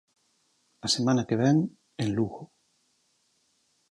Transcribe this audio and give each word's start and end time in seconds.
A 0.85 0.87
semana 0.95 1.25
que 1.27 1.39
vén, 1.41 1.57
en 2.03 2.09
Lugo. 2.17 2.43